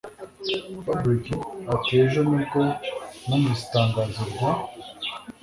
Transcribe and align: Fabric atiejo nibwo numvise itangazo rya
Fabric 0.83 1.25
atiejo 1.73 2.19
nibwo 2.29 2.61
numvise 3.27 3.61
itangazo 3.67 4.21
rya 4.31 4.51